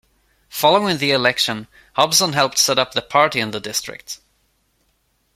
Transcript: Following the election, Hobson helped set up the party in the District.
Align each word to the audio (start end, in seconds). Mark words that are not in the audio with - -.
Following 0.49 0.97
the 0.97 1.11
election, 1.11 1.67
Hobson 1.93 2.33
helped 2.33 2.57
set 2.57 2.79
up 2.79 2.93
the 2.95 3.03
party 3.03 3.39
in 3.39 3.51
the 3.51 3.59
District. 3.59 4.19